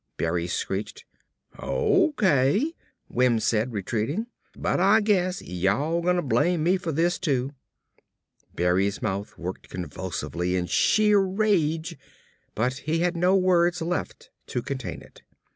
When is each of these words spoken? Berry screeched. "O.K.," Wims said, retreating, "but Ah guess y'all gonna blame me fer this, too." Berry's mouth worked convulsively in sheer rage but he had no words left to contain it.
Berry 0.17 0.47
screeched. 0.47 1.05
"O.K.," 1.59 2.73
Wims 3.07 3.43
said, 3.43 3.71
retreating, 3.71 4.25
"but 4.57 4.79
Ah 4.79 4.99
guess 4.99 5.43
y'all 5.43 6.01
gonna 6.01 6.23
blame 6.23 6.63
me 6.63 6.77
fer 6.77 6.91
this, 6.91 7.19
too." 7.19 7.53
Berry's 8.55 9.03
mouth 9.03 9.37
worked 9.37 9.69
convulsively 9.69 10.55
in 10.55 10.65
sheer 10.65 11.19
rage 11.19 11.97
but 12.55 12.73
he 12.89 13.01
had 13.01 13.15
no 13.15 13.35
words 13.35 13.79
left 13.79 14.31
to 14.47 14.63
contain 14.63 15.03
it. 15.03 15.21